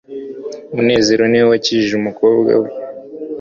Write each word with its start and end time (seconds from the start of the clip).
munezero 0.73 1.23
ni 1.27 1.37
we 1.41 1.45
wakijije 1.51 1.93
umukobwa 1.97 2.51